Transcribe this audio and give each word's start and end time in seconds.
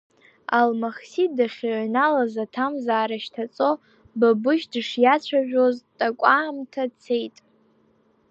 Алмахсиҭ 0.59 1.31
дахьыҩналаз, 1.37 2.33
аҭамзаара 2.43 3.17
шьҭаҵо, 3.23 3.69
Бабышь 4.19 4.65
дышиацәажәоз 4.71 5.75
такәаамҭа 5.97 6.83
цеит. 7.01 7.35